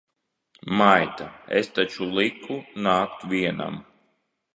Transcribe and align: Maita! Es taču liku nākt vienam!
Maita! 0.77 1.27
Es 1.59 1.69
taču 1.75 2.07
liku 2.21 2.57
nākt 2.87 3.27
vienam! 3.35 3.79